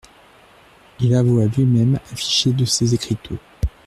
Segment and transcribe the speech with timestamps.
[0.99, 3.37] Il avoit lui-même affiché de ses écriteaux.